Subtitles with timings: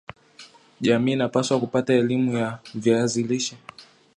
[0.81, 3.57] jamii inapaswa kupata elimu ya viazi lishe